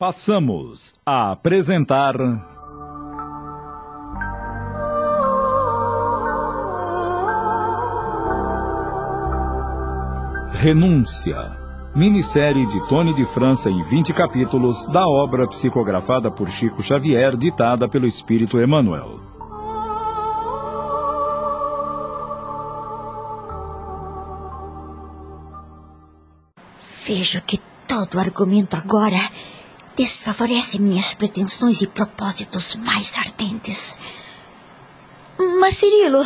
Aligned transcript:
Passamos 0.00 0.94
a 1.04 1.32
apresentar. 1.32 2.14
Renúncia. 10.52 11.36
Minissérie 11.96 12.64
de 12.66 12.88
Tony 12.88 13.12
de 13.12 13.26
França 13.26 13.68
em 13.68 13.82
20 13.82 14.12
capítulos 14.12 14.86
da 14.86 15.04
obra 15.04 15.48
psicografada 15.48 16.30
por 16.30 16.48
Chico 16.48 16.80
Xavier, 16.80 17.36
ditada 17.36 17.88
pelo 17.88 18.06
Espírito 18.06 18.60
Emmanuel. 18.60 19.18
Vejo 27.04 27.42
que 27.42 27.58
todo 27.88 28.20
argumento 28.20 28.76
agora 28.76 29.28
desfavorece 29.98 30.78
minhas 30.78 31.12
pretensões 31.12 31.82
e 31.82 31.86
propósitos 31.88 32.76
mais 32.76 33.16
ardentes. 33.18 33.96
Mas, 35.60 35.76
Cirilo, 35.76 36.24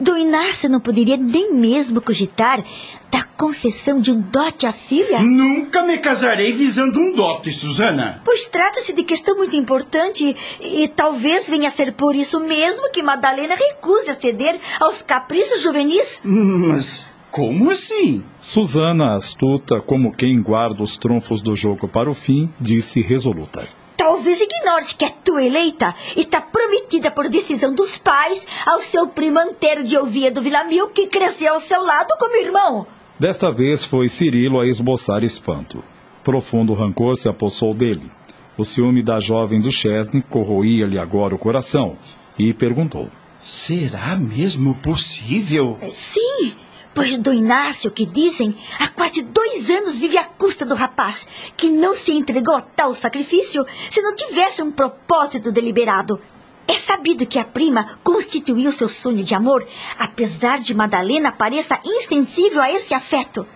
do 0.00 0.18
Inácio 0.18 0.68
não 0.68 0.80
poderia 0.80 1.16
nem 1.16 1.54
mesmo 1.54 2.00
cogitar 2.00 2.62
da 3.08 3.22
concessão 3.22 4.00
de 4.00 4.10
um 4.10 4.20
dote 4.20 4.66
à 4.66 4.72
filha? 4.72 5.20
Nunca 5.20 5.84
me 5.84 5.98
casarei 5.98 6.52
visando 6.52 6.98
um 6.98 7.14
dote, 7.14 7.52
Susana. 7.52 8.20
Pois 8.24 8.46
trata-se 8.46 8.92
de 8.92 9.04
questão 9.04 9.36
muito 9.36 9.54
importante 9.54 10.36
e, 10.60 10.84
e 10.84 10.88
talvez 10.88 11.48
venha 11.48 11.68
a 11.68 11.70
ser 11.70 11.92
por 11.92 12.16
isso 12.16 12.40
mesmo 12.40 12.90
que 12.90 13.02
Madalena 13.02 13.54
recuse 13.54 14.10
a 14.10 14.14
ceder 14.14 14.60
aos 14.80 15.02
caprichos 15.02 15.62
juvenis. 15.62 16.20
Mas 16.24 17.06
como 17.30 17.70
assim? 17.70 18.24
Susana, 18.38 19.14
astuta 19.14 19.80
como 19.80 20.12
quem 20.12 20.42
guarda 20.42 20.82
os 20.82 20.96
trunfos 20.96 21.42
do 21.42 21.54
jogo 21.54 21.86
para 21.86 22.10
o 22.10 22.14
fim, 22.14 22.48
disse 22.60 23.00
resoluta. 23.00 23.68
Talvez 23.96 24.40
ignores 24.40 24.92
que 24.92 25.04
a 25.04 25.10
tua 25.10 25.42
eleita 25.42 25.94
está 26.16 26.40
prometida 26.40 27.10
por 27.10 27.28
decisão 27.28 27.74
dos 27.74 27.98
pais 27.98 28.46
ao 28.64 28.78
seu 28.78 29.08
primo 29.08 29.38
Antero 29.38 29.82
de 29.82 29.98
Oviedo 29.98 30.40
Villamil, 30.40 30.88
que 30.88 31.08
cresceu 31.08 31.54
ao 31.54 31.60
seu 31.60 31.82
lado 31.82 32.14
como 32.18 32.36
irmão. 32.36 32.86
Desta 33.18 33.50
vez 33.50 33.84
foi 33.84 34.08
Cirilo 34.08 34.60
a 34.60 34.66
esboçar 34.66 35.24
espanto. 35.24 35.82
Profundo 36.22 36.74
rancor 36.74 37.16
se 37.16 37.28
apossou 37.28 37.74
dele. 37.74 38.10
O 38.56 38.64
ciúme 38.64 39.02
da 39.02 39.20
jovem 39.20 39.60
do 39.60 39.70
Chesney 39.70 40.22
corroía-lhe 40.22 40.98
agora 40.98 41.34
o 41.34 41.38
coração 41.38 41.98
e 42.38 42.54
perguntou: 42.54 43.08
Será 43.40 44.16
mesmo 44.16 44.74
possível? 44.76 45.76
Sim, 45.90 46.54
pois 46.98 47.16
do 47.16 47.32
Inácio, 47.32 47.92
que 47.92 48.04
dizem, 48.04 48.52
há 48.76 48.88
quase 48.88 49.22
dois 49.22 49.70
anos 49.70 50.00
vive 50.00 50.18
à 50.18 50.24
custa 50.24 50.66
do 50.66 50.74
rapaz, 50.74 51.28
que 51.56 51.70
não 51.70 51.94
se 51.94 52.10
entregou 52.10 52.56
a 52.56 52.60
tal 52.60 52.92
sacrifício 52.92 53.64
se 53.88 54.02
não 54.02 54.16
tivesse 54.16 54.60
um 54.60 54.72
propósito 54.72 55.52
deliberado. 55.52 56.20
É 56.66 56.72
sabido 56.72 57.24
que 57.24 57.38
a 57.38 57.44
prima 57.44 58.00
constituiu 58.02 58.72
seu 58.72 58.88
sonho 58.88 59.22
de 59.22 59.32
amor, 59.32 59.64
apesar 59.96 60.58
de 60.58 60.74
Madalena 60.74 61.30
pareça 61.30 61.78
insensível 61.86 62.60
a 62.60 62.68
esse 62.68 62.92
afeto. 62.92 63.46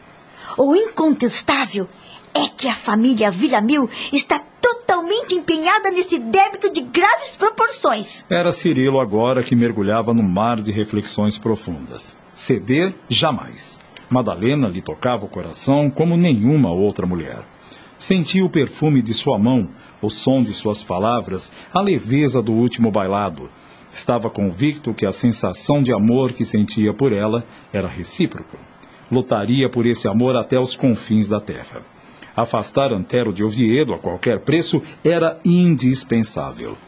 O 0.56 0.76
incontestável 0.76 1.88
é 2.32 2.46
que 2.46 2.68
a 2.68 2.76
família 2.76 3.28
Villamil 3.28 3.90
está 4.12 4.38
totalmente 4.38 5.34
empenhada 5.34 5.90
nesse 5.90 6.16
débito 6.16 6.70
de 6.70 6.80
graves 6.80 7.36
proporções. 7.36 8.24
Era 8.30 8.52
Cirilo 8.52 9.00
agora 9.00 9.42
que 9.42 9.56
mergulhava 9.56 10.14
num 10.14 10.22
mar 10.22 10.60
de 10.60 10.70
reflexões 10.70 11.38
profundas. 11.38 12.16
Ceder, 12.34 12.94
jamais. 13.10 13.78
Madalena 14.08 14.66
lhe 14.66 14.80
tocava 14.80 15.26
o 15.26 15.28
coração 15.28 15.90
como 15.90 16.16
nenhuma 16.16 16.72
outra 16.72 17.06
mulher. 17.06 17.44
Sentia 17.98 18.44
o 18.44 18.50
perfume 18.50 19.02
de 19.02 19.12
sua 19.12 19.38
mão, 19.38 19.68
o 20.00 20.08
som 20.08 20.42
de 20.42 20.52
suas 20.54 20.82
palavras, 20.82 21.52
a 21.72 21.80
leveza 21.80 22.42
do 22.42 22.52
último 22.52 22.90
bailado. 22.90 23.50
Estava 23.90 24.30
convicto 24.30 24.94
que 24.94 25.04
a 25.04 25.12
sensação 25.12 25.82
de 25.82 25.92
amor 25.92 26.32
que 26.32 26.44
sentia 26.44 26.94
por 26.94 27.12
ela 27.12 27.44
era 27.70 27.86
recíproca. 27.86 28.58
Lutaria 29.10 29.68
por 29.68 29.84
esse 29.84 30.08
amor 30.08 30.34
até 30.34 30.58
os 30.58 30.74
confins 30.74 31.28
da 31.28 31.38
terra. 31.38 31.82
Afastar 32.34 32.92
Antero 32.92 33.30
de 33.30 33.44
Oviedo 33.44 33.92
a 33.92 33.98
qualquer 33.98 34.40
preço 34.40 34.82
era 35.04 35.38
indispensável. 35.44 36.78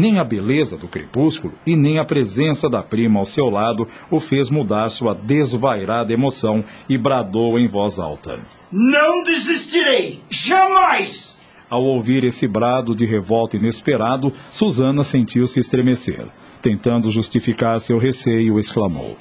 Nem 0.00 0.18
a 0.18 0.24
beleza 0.24 0.78
do 0.78 0.88
crepúsculo 0.88 1.52
e 1.66 1.76
nem 1.76 1.98
a 1.98 2.06
presença 2.06 2.70
da 2.70 2.82
prima 2.82 3.18
ao 3.18 3.26
seu 3.26 3.50
lado 3.50 3.86
o 4.10 4.18
fez 4.18 4.48
mudar 4.48 4.88
sua 4.88 5.14
desvairada 5.14 6.10
emoção 6.10 6.64
e 6.88 6.96
bradou 6.96 7.58
em 7.58 7.68
voz 7.68 7.98
alta: 7.98 8.40
Não 8.72 9.22
desistirei! 9.22 10.22
Jamais! 10.30 11.42
Ao 11.68 11.84
ouvir 11.84 12.24
esse 12.24 12.48
brado 12.48 12.96
de 12.96 13.04
revolta 13.04 13.58
inesperado, 13.58 14.32
Susana 14.50 15.04
sentiu-se 15.04 15.60
estremecer. 15.60 16.26
Tentando 16.62 17.10
justificar 17.10 17.78
seu 17.78 17.98
receio, 17.98 18.58
exclamou: 18.58 19.18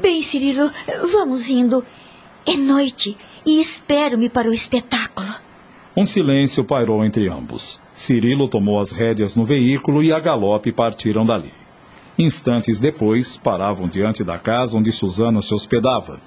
Bem, 0.00 0.22
Cirilo, 0.22 0.70
vamos 1.12 1.50
indo. 1.50 1.84
É 2.46 2.56
noite 2.56 3.14
e 3.44 3.60
espero-me 3.60 4.30
para 4.30 4.48
o 4.48 4.54
espetáculo. 4.54 5.28
Um 5.94 6.06
silêncio 6.06 6.64
pairou 6.64 7.04
entre 7.04 7.28
ambos. 7.28 7.78
Cirilo 7.96 8.46
tomou 8.46 8.78
as 8.78 8.92
rédeas 8.92 9.34
no 9.34 9.42
veículo 9.42 10.02
e 10.02 10.12
a 10.12 10.20
galope 10.20 10.70
partiram 10.70 11.24
dali. 11.24 11.50
Instantes 12.18 12.78
depois, 12.78 13.38
paravam 13.38 13.88
diante 13.88 14.22
da 14.22 14.38
casa 14.38 14.76
onde 14.76 14.92
Susana 14.92 15.40
se 15.40 15.54
hospedava. 15.54 16.20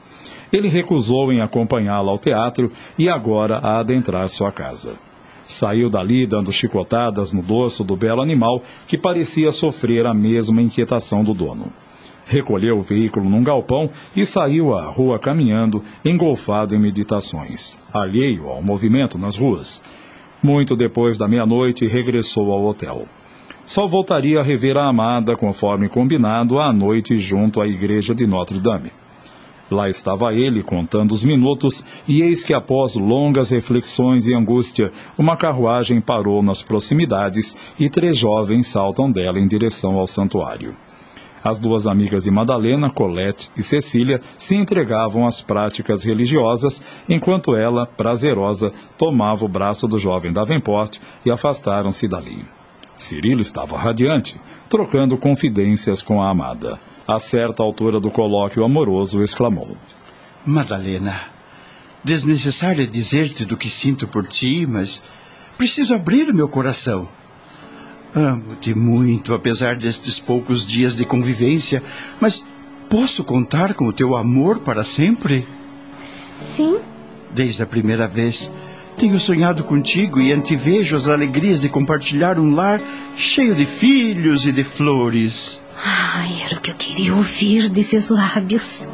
Ele 0.51 0.67
recusou 0.67 1.31
em 1.31 1.41
acompanhá-la 1.41 2.11
ao 2.11 2.17
teatro 2.17 2.71
e 2.97 3.07
agora 3.07 3.59
a 3.59 3.79
adentrar 3.79 4.27
sua 4.29 4.51
casa. 4.51 4.97
Saiu 5.43 5.91
dali 5.91 6.25
dando 6.25 6.51
chicotadas 6.51 7.33
no 7.33 7.43
dorso 7.43 7.83
do 7.83 7.95
belo 7.95 8.23
animal 8.23 8.63
que 8.87 8.97
parecia 8.97 9.51
sofrer 9.51 10.07
a 10.07 10.13
mesma 10.13 10.63
inquietação 10.63 11.23
do 11.23 11.35
dono 11.35 11.71
recolheu 12.29 12.77
o 12.77 12.81
veículo 12.81 13.27
num 13.27 13.43
galpão 13.43 13.89
e 14.15 14.23
saiu 14.23 14.75
à 14.75 14.85
rua 14.85 15.17
caminhando, 15.17 15.83
engolfado 16.05 16.75
em 16.75 16.79
meditações, 16.79 17.79
alheio 17.91 18.47
ao 18.47 18.61
movimento 18.61 19.17
nas 19.17 19.35
ruas. 19.35 19.83
Muito 20.41 20.75
depois 20.75 21.17
da 21.17 21.27
meia-noite, 21.27 21.85
regressou 21.85 22.51
ao 22.51 22.63
hotel. 22.65 23.05
Só 23.65 23.85
voltaria 23.85 24.39
a 24.39 24.43
rever 24.43 24.77
a 24.77 24.87
amada, 24.87 25.35
conforme 25.35 25.89
combinado, 25.89 26.59
à 26.59 26.73
noite 26.73 27.17
junto 27.17 27.61
à 27.61 27.67
igreja 27.67 28.15
de 28.15 28.25
Notre-Dame. 28.25 28.91
Lá 29.69 29.87
estava 29.87 30.33
ele 30.33 30.63
contando 30.63 31.11
os 31.11 31.23
minutos, 31.23 31.85
e 32.07 32.21
eis 32.23 32.43
que, 32.43 32.53
após 32.53 32.95
longas 32.95 33.51
reflexões 33.51 34.27
e 34.27 34.33
angústia, 34.33 34.91
uma 35.17 35.37
carruagem 35.37 36.01
parou 36.01 36.41
nas 36.41 36.63
proximidades 36.63 37.55
e 37.79 37.89
três 37.89 38.17
jovens 38.17 38.67
saltam 38.67 39.11
dela 39.11 39.39
em 39.39 39.47
direção 39.47 39.99
ao 39.99 40.07
santuário. 40.07 40.75
As 41.43 41.59
duas 41.59 41.87
amigas 41.87 42.23
de 42.23 42.31
Madalena, 42.31 42.89
Colette 42.89 43.49
e 43.55 43.63
Cecília, 43.63 44.21
se 44.37 44.55
entregavam 44.55 45.25
às 45.25 45.41
práticas 45.41 46.03
religiosas, 46.03 46.81
enquanto 47.07 47.55
ela, 47.55 47.85
prazerosa, 47.85 48.73
tomava 48.97 49.45
o 49.45 49.49
braço 49.49 49.87
do 49.87 49.97
jovem 49.97 50.33
Davenport 50.33 50.97
e 51.25 51.31
afastaram-se 51.31 52.07
dali. 52.07 52.45
Cirilo 52.97 53.41
estava 53.41 53.77
radiante, 53.77 54.39
trocando 54.69 55.17
confidências 55.17 56.01
com 56.01 56.21
a 56.21 56.29
amada. 56.29 56.79
A 57.07 57.17
certa 57.17 57.63
altura 57.63 57.99
do 57.99 58.11
colóquio 58.11 58.63
amoroso, 58.63 59.23
exclamou: 59.23 59.77
Madalena, 60.45 61.21
desnecessário 62.03 62.85
dizer-te 62.85 63.45
do 63.45 63.57
que 63.57 63.69
sinto 63.69 64.07
por 64.07 64.27
ti, 64.27 64.65
mas 64.67 65.01
preciso 65.57 65.95
abrir 65.95 66.33
meu 66.33 66.49
coração. 66.49 67.07
Amo-te 68.15 68.73
muito, 68.73 69.33
apesar 69.33 69.75
destes 69.75 70.19
poucos 70.19 70.65
dias 70.65 70.95
de 70.95 71.05
convivência, 71.05 71.83
mas 72.19 72.45
posso 72.89 73.23
contar 73.23 73.75
com 73.75 73.85
o 73.87 73.93
teu 73.93 74.15
amor 74.15 74.59
para 74.59 74.83
sempre? 74.83 75.47
Sim. 76.01 76.79
Desde 77.31 77.61
a 77.61 77.67
primeira 77.67 78.07
vez, 78.07 78.51
tenho 78.97 79.19
sonhado 79.19 79.63
contigo 79.63 80.19
e 80.19 80.33
antevejo 80.33 80.95
as 80.95 81.07
alegrias 81.07 81.61
de 81.61 81.69
compartilhar 81.69 82.39
um 82.39 82.55
lar 82.55 82.81
cheio 83.15 83.53
de 83.53 83.65
filhos 83.65 84.45
e 84.45 84.51
de 84.51 84.63
flores. 84.63 85.63
Ai, 85.85 86.41
era 86.45 86.57
o 86.57 86.61
que 86.61 86.71
eu 86.71 86.75
queria 86.75 87.15
ouvir 87.15 87.69
de 87.69 87.83
seus 87.83 88.09
lábios. 88.09 88.89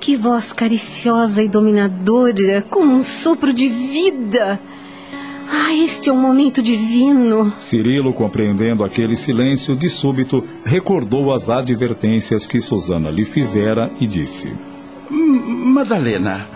Que 0.00 0.16
voz 0.16 0.52
cariciosa 0.52 1.42
e 1.42 1.48
dominadora, 1.48 2.62
como 2.70 2.94
um 2.94 3.02
sopro 3.02 3.52
de 3.52 3.68
vida. 3.68 4.60
Ah, 5.50 5.72
este 5.72 6.10
é 6.10 6.12
um 6.12 6.20
momento 6.20 6.60
divino. 6.62 7.52
Cirilo, 7.58 8.12
compreendendo 8.12 8.84
aquele 8.84 9.16
silêncio, 9.16 9.74
de 9.74 9.88
súbito 9.88 10.44
recordou 10.64 11.32
as 11.32 11.48
advertências 11.48 12.46
que 12.46 12.60
Susana 12.60 13.10
lhe 13.10 13.24
fizera 13.24 13.90
e 13.98 14.06
disse: 14.06 14.52
Madalena, 15.10 16.48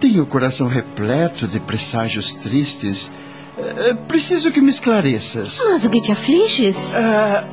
tenho 0.00 0.22
o 0.22 0.26
coração 0.26 0.66
repleto 0.68 1.46
de 1.46 1.60
presságios 1.60 2.34
tristes. 2.34 3.10
É, 3.56 3.94
preciso 3.94 4.52
que 4.52 4.60
me 4.60 4.70
esclareças. 4.70 5.60
Mas 5.68 5.84
o 5.84 5.90
que 5.90 6.00
te 6.00 6.12
afliges? 6.12 6.94
Ah, 6.94 7.44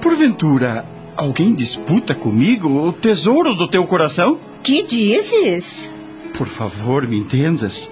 porventura, 0.00 0.84
alguém 1.16 1.54
disputa 1.54 2.14
comigo 2.14 2.68
o 2.68 2.92
tesouro 2.92 3.54
do 3.54 3.68
teu 3.68 3.86
coração? 3.86 4.38
Que 4.62 4.82
dizes? 4.82 5.90
Por 6.36 6.46
favor, 6.46 7.06
me 7.06 7.18
entendas. 7.18 7.90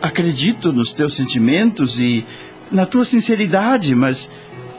Acredito 0.00 0.72
nos 0.72 0.92
teus 0.92 1.14
sentimentos 1.14 2.00
e 2.00 2.24
na 2.70 2.86
tua 2.86 3.04
sinceridade, 3.04 3.94
mas 3.94 4.30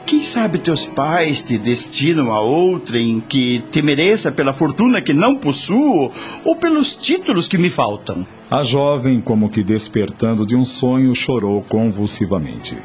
quem 0.06 0.22
sabe 0.22 0.60
teus 0.60 0.88
pais 0.88 1.42
te 1.42 1.58
destinam 1.58 2.32
a 2.32 2.42
outrem 2.42 3.22
que 3.22 3.64
te 3.72 3.82
mereça 3.82 4.32
pela 4.32 4.54
fortuna 4.54 5.02
que 5.02 5.14
não 5.14 5.36
possuo 5.36 6.12
ou 6.44 6.56
pelos 6.56 6.96
títulos 6.96 7.48
que 7.48 7.58
me 7.58 7.70
faltam. 7.70 8.26
A 8.50 8.64
jovem, 8.64 9.22
como 9.22 9.50
que 9.50 9.64
despertando 9.64 10.46
de 10.46 10.56
um 10.56 10.66
sonho, 10.66 11.16
chorou 11.16 11.62
convulsivamente. 11.64 12.78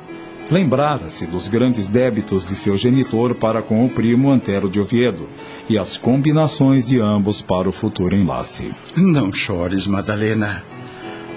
Lembrara-se 0.48 1.26
dos 1.26 1.48
grandes 1.48 1.88
débitos 1.88 2.44
de 2.44 2.54
seu 2.54 2.76
genitor 2.76 3.34
para 3.34 3.62
com 3.62 3.84
o 3.84 3.90
primo 3.90 4.30
Antero 4.30 4.70
de 4.70 4.78
Oviedo 4.78 5.28
e 5.68 5.76
as 5.76 5.96
combinações 5.96 6.86
de 6.86 7.00
ambos 7.00 7.42
para 7.42 7.68
o 7.68 7.72
futuro 7.72 8.14
enlace. 8.14 8.72
Não 8.96 9.32
chores, 9.32 9.88
Madalena. 9.88 10.75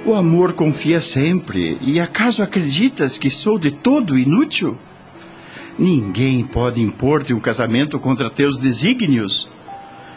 O 0.06 0.16
amor 0.16 0.54
confia 0.54 1.02
sempre, 1.02 1.78
e 1.82 2.00
acaso 2.00 2.42
acreditas 2.42 3.18
que 3.18 3.30
sou 3.30 3.60
de 3.60 3.70
todo 3.70 4.18
inútil? 4.18 4.78
Ninguém 5.78 6.46
pode 6.46 6.82
impor-te 6.82 7.34
um 7.34 7.40
casamento 7.40 8.00
contra 8.00 8.30
teus 8.30 8.58
desígnios. 8.58 9.50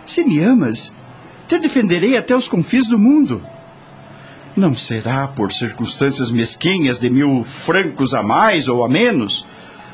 Se 0.06 0.22
me 0.24 0.38
amas, 0.38 0.94
te 1.48 1.58
defenderei 1.58 2.16
até 2.16 2.34
os 2.34 2.46
confins 2.46 2.88
do 2.88 2.98
mundo. 2.98 3.44
Não 4.56 4.72
será 4.72 5.26
por 5.26 5.50
circunstâncias 5.50 6.30
mesquinhas 6.30 6.98
de 6.98 7.10
mil 7.10 7.42
francos 7.42 8.14
a 8.14 8.22
mais 8.22 8.68
ou 8.68 8.84
a 8.84 8.88
menos. 8.88 9.44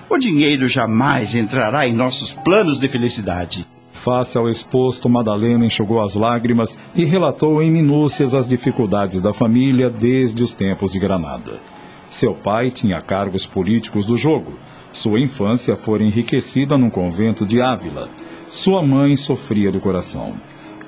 O 0.09 0.19
dinheiro 0.19 0.69
jamais 0.69 1.35
entrará 1.35 1.87
em 1.87 1.95
nossos 1.95 2.35
planos 2.35 2.79
de 2.79 2.89
felicidade. 2.89 3.67
Face 3.99 4.39
ao 4.39 4.49
exposto, 4.49 5.09
Madalena 5.09 5.67
enxugou 5.67 6.01
as 6.01 6.15
lágrimas 6.15 6.79
e 6.95 7.05
relatou 7.05 7.63
em 7.63 7.71
minúcias 7.71 8.35
as 8.35 8.49
dificuldades 8.49 9.21
da 9.21 9.33
família 9.33 9.91
desde 9.91 10.43
os 10.43 10.55
tempos 10.55 10.93
de 10.93 10.99
Granada. 10.99 11.61
Seu 12.05 12.35
pai 12.35 12.71
tinha 12.71 13.01
cargos 13.01 13.45
políticos 13.45 14.07
do 14.07 14.17
jogo 14.17 14.53
sua 14.93 15.21
infância 15.21 15.77
fora 15.77 16.03
enriquecida 16.03 16.77
num 16.77 16.91
convento 16.91 17.47
de 17.47 17.61
Ávila. 17.61 18.09
Sua 18.47 18.83
mãe 18.83 19.17
sofria 19.17 19.71
do 19.71 19.81
coração. 19.81 20.37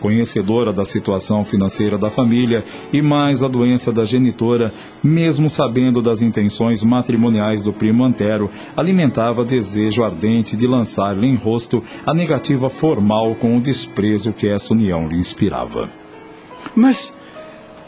Conhecedora 0.01 0.73
da 0.73 0.85
situação 0.85 1.45
financeira 1.45 1.99
da 1.99 2.11
família 2.11 2.65
e 2.93 3.01
mais 3.03 3.43
a 3.43 3.49
doença 3.49 3.93
da 3.93 4.05
genitora, 4.05 4.73
mesmo 5.03 5.49
sabendo 5.49 6.01
das 6.01 6.23
intenções 6.23 6.83
matrimoniais 6.83 7.63
do 7.63 7.73
primo 7.73 8.05
Antero, 8.05 8.51
alimentava 8.77 9.45
desejo 9.45 10.03
ardente 10.03 10.57
de 10.57 10.67
lançar-lhe 10.67 11.27
em 11.27 11.37
rosto 11.37 11.83
a 12.05 12.15
negativa 12.15 12.69
formal 12.69 13.35
com 13.35 13.57
o 13.57 13.61
desprezo 13.61 14.33
que 14.33 14.49
essa 14.49 14.75
união 14.75 15.07
lhe 15.07 15.19
inspirava. 15.19 15.91
Mas 16.75 17.15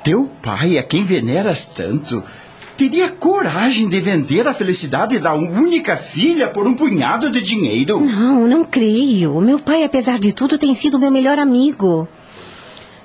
teu 0.05 0.29
pai, 0.43 0.79
a 0.79 0.83
quem 0.83 1.05
veneras 1.05 1.65
tanto, 1.65 2.23
teria 2.83 3.11
coragem 3.11 3.89
de 3.89 4.01
vender 4.01 4.49
a 4.49 4.53
felicidade 4.53 5.17
da 5.21 5.33
única 5.35 5.97
filha 5.97 6.49
por 6.49 6.67
um 6.67 6.75
punhado 6.75 7.31
de 7.31 7.41
dinheiro? 7.41 8.01
Não, 8.01 8.49
não 8.49 8.65
creio. 8.65 9.41
Meu 9.41 9.61
pai, 9.61 9.85
apesar 9.85 10.19
de 10.19 10.33
tudo, 10.33 10.59
tem 10.59 10.75
sido 10.75 10.99
meu 10.99 11.11
melhor 11.13 11.39
amigo. 11.39 12.09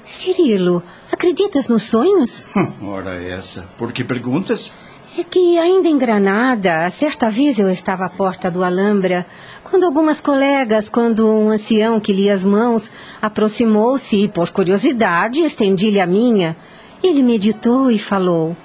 Cirilo, 0.04 0.82
acreditas 1.12 1.70
nos 1.70 1.84
sonhos? 1.84 2.50
Hum, 2.56 2.88
ora 2.88 3.22
essa. 3.22 3.70
Por 3.78 3.92
que 3.92 4.04
perguntas? 4.04 4.72
É 5.16 5.24
que 5.24 5.60
ainda 5.60 5.88
em 5.88 5.98
Granada, 5.98 6.90
certa 6.90 7.30
vez 7.30 7.60
eu 7.60 7.70
estava 7.70 8.06
à 8.06 8.10
porta 8.10 8.50
do 8.50 8.64
Alhambra, 8.64 9.28
quando 9.64 9.84
algumas 9.84 10.20
colegas, 10.20 10.90
quando 10.90 11.28
um 11.28 11.50
ancião 11.50 12.00
que 12.00 12.14
lia 12.14 12.34
as 12.34 12.44
mãos, 12.44 12.92
aproximou-se 13.22 14.24
e, 14.24 14.28
por 14.28 14.50
curiosidade, 14.50 15.42
estendi-lhe 15.42 16.00
a 16.00 16.08
minha. 16.08 16.58
Ele 17.04 17.22
meditou 17.22 17.92
e 17.92 18.00
falou: 18.00 18.58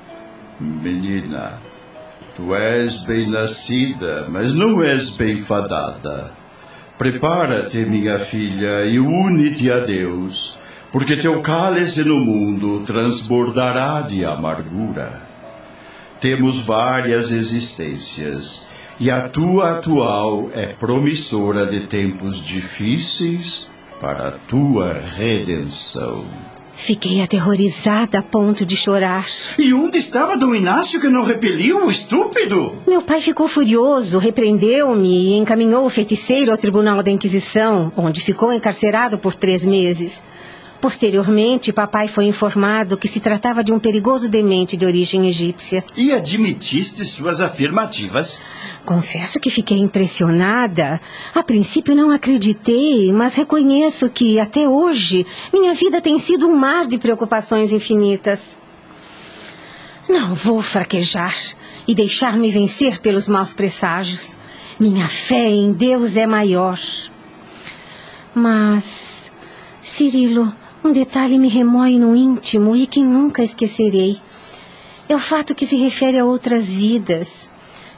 Menina, 0.62 1.58
tu 2.34 2.54
és 2.54 3.04
bem 3.04 3.28
nascida, 3.28 4.26
mas 4.28 4.54
não 4.54 4.82
és 4.82 5.16
bem 5.16 5.42
fadada. 5.42 6.30
Prepara-te, 6.96 7.78
minha 7.78 8.18
filha, 8.18 8.84
e 8.84 9.00
une-te 9.00 9.70
a 9.72 9.80
Deus, 9.80 10.58
porque 10.92 11.16
teu 11.16 11.40
cálice 11.40 12.04
no 12.04 12.16
mundo 12.16 12.84
transbordará 12.86 14.02
de 14.02 14.24
amargura. 14.24 15.22
Temos 16.20 16.64
várias 16.64 17.32
existências, 17.32 18.68
e 19.00 19.10
a 19.10 19.28
tua 19.28 19.78
atual 19.78 20.48
é 20.54 20.66
promissora 20.66 21.66
de 21.66 21.88
tempos 21.88 22.40
difíceis 22.40 23.68
para 24.00 24.28
a 24.28 24.32
tua 24.32 24.92
redenção. 25.16 26.51
Fiquei 26.82 27.22
aterrorizada 27.22 28.18
a 28.18 28.22
ponto 28.22 28.66
de 28.66 28.76
chorar. 28.76 29.24
E 29.56 29.72
onde 29.72 29.98
estava 29.98 30.36
Dom 30.36 30.52
Inácio 30.52 31.00
que 31.00 31.08
não 31.08 31.22
repeliu 31.22 31.86
o 31.86 31.88
estúpido? 31.88 32.74
Meu 32.84 33.00
pai 33.00 33.20
ficou 33.20 33.46
furioso, 33.46 34.18
repreendeu-me 34.18 35.08
e 35.08 35.34
encaminhou 35.34 35.86
o 35.86 35.88
feiticeiro 35.88 36.50
ao 36.50 36.58
Tribunal 36.58 37.00
da 37.00 37.08
Inquisição, 37.08 37.92
onde 37.96 38.20
ficou 38.20 38.52
encarcerado 38.52 39.16
por 39.16 39.36
três 39.36 39.64
meses. 39.64 40.20
Posteriormente, 40.82 41.72
papai 41.72 42.08
foi 42.08 42.24
informado 42.24 42.96
que 42.96 43.06
se 43.06 43.20
tratava 43.20 43.62
de 43.62 43.72
um 43.72 43.78
perigoso 43.78 44.28
demente 44.28 44.76
de 44.76 44.84
origem 44.84 45.28
egípcia. 45.28 45.84
E 45.96 46.10
admitiste 46.10 47.04
suas 47.04 47.40
afirmativas? 47.40 48.42
Confesso 48.84 49.38
que 49.38 49.48
fiquei 49.48 49.78
impressionada. 49.78 51.00
A 51.32 51.40
princípio 51.44 51.94
não 51.94 52.10
acreditei, 52.10 53.12
mas 53.12 53.36
reconheço 53.36 54.10
que, 54.10 54.40
até 54.40 54.68
hoje, 54.68 55.24
minha 55.52 55.72
vida 55.72 56.00
tem 56.00 56.18
sido 56.18 56.48
um 56.48 56.56
mar 56.56 56.88
de 56.88 56.98
preocupações 56.98 57.70
infinitas. 57.70 58.58
Não 60.08 60.34
vou 60.34 60.60
fraquejar 60.62 61.36
e 61.86 61.94
deixar-me 61.94 62.50
vencer 62.50 63.00
pelos 63.00 63.28
maus 63.28 63.54
presságios. 63.54 64.36
Minha 64.80 65.06
fé 65.06 65.48
em 65.48 65.72
Deus 65.72 66.16
é 66.16 66.26
maior. 66.26 66.76
Mas, 68.34 69.30
Cirilo, 69.80 70.52
um 70.84 70.92
detalhe 70.92 71.38
me 71.38 71.48
remoe 71.48 71.98
no 71.98 72.16
íntimo 72.16 72.74
e 72.74 72.86
que 72.86 73.00
nunca 73.00 73.42
esquecerei. 73.42 74.20
É 75.08 75.14
o 75.14 75.18
fato 75.18 75.54
que 75.54 75.64
se 75.64 75.76
refere 75.76 76.18
a 76.18 76.24
outras 76.24 76.72
vidas. 76.72 77.50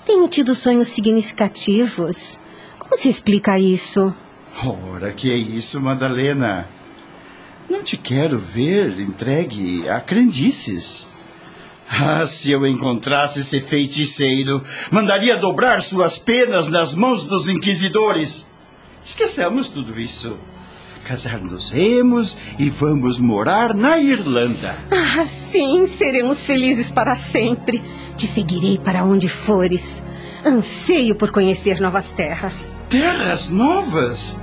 Tenho 0.05 0.29
tido 0.29 0.55
sonhos 0.55 0.89
significativos. 0.89 2.39
Como 2.79 2.97
se 2.97 3.09
explica 3.09 3.59
isso? 3.59 4.15
Ora, 4.93 5.13
que 5.13 5.31
é 5.31 5.37
isso, 5.37 5.81
Madalena? 5.81 6.69
Não 7.71 7.83
te 7.83 7.97
quero 7.97 8.39
ver 8.39 9.01
entregue 9.01 9.89
a 9.89 10.01
crendices. 10.01 11.09
Ah, 11.89 12.27
se 12.27 12.51
eu 12.51 12.67
encontrasse 12.67 13.41
esse 13.41 13.61
feiticeiro, 13.61 14.63
mandaria 14.91 15.37
dobrar 15.37 15.81
suas 15.81 16.19
penas 16.19 16.69
nas 16.69 16.95
mãos 16.95 17.25
dos 17.25 17.49
inquisidores. 17.49 18.47
Esqueçamos 19.05 19.69
tudo 19.69 19.99
isso 19.99 20.37
casar-nos-emos 21.05 22.37
e 22.59 22.71
vamos 22.71 23.21
morar 23.21 23.75
na 23.75 23.99
Irlanda. 23.99 24.75
Ah, 24.91 25.25
sim, 25.25 25.87
seremos 25.87 26.45
felizes 26.45 26.91
para 26.91 27.15
sempre. 27.15 27.83
Te 28.17 28.27
seguirei 28.27 28.79
para 28.79 29.05
onde 29.05 29.29
fores. 29.29 30.03
Anseio 30.45 31.15
por 31.15 31.31
conhecer 31.31 31.81
novas 31.81 32.11
terras. 32.11 32.57
Terras 32.89 33.51
novas? 33.51 34.39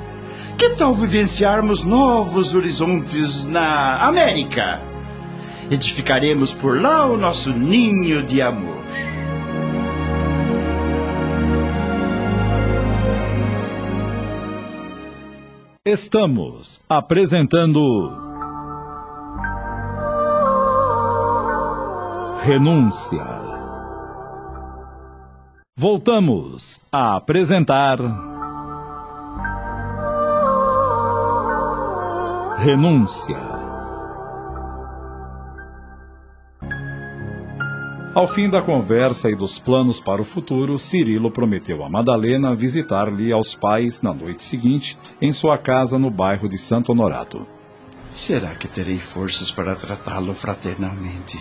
Que 0.57 0.69
tal 0.69 0.93
vivenciarmos 0.93 1.83
novos 1.83 2.53
horizontes 2.53 3.45
na 3.45 3.97
América? 4.05 4.81
Edificaremos 5.69 6.53
por 6.53 6.81
lá 6.81 7.05
o 7.05 7.17
nosso 7.17 7.51
ninho 7.51 8.23
de 8.23 8.41
amor. 8.41 8.83
Estamos 15.83 16.79
apresentando. 16.87 17.81
Renúncia. 22.45 23.25
Voltamos 25.75 26.79
a 26.91 27.15
apresentar. 27.15 27.97
Renúncia. 32.59 33.50
Ao 38.13 38.27
fim 38.27 38.49
da 38.49 38.61
conversa 38.61 39.29
e 39.29 39.35
dos 39.35 39.57
planos 39.57 40.01
para 40.01 40.21
o 40.21 40.25
futuro, 40.25 40.77
Cirilo 40.77 41.31
prometeu 41.31 41.81
a 41.81 41.89
Madalena 41.89 42.53
visitar-lhe 42.53 43.31
aos 43.31 43.55
pais 43.55 44.01
na 44.01 44.13
noite 44.13 44.43
seguinte, 44.43 44.97
em 45.21 45.31
sua 45.31 45.57
casa 45.57 45.97
no 45.97 46.11
bairro 46.11 46.49
de 46.49 46.57
Santo 46.57 46.91
Honorato. 46.91 47.47
Será 48.09 48.53
que 48.55 48.67
terei 48.67 48.99
forças 48.99 49.49
para 49.49 49.77
tratá-lo 49.77 50.33
fraternalmente? 50.33 51.39